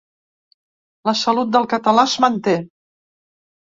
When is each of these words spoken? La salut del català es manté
La 1.11 1.15
salut 1.21 1.53
del 1.57 1.69
català 1.75 2.07
es 2.13 2.17
manté 2.25 2.59